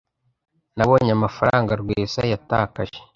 [0.77, 2.99] Nabonye amafaranga Rwesa yatakaje.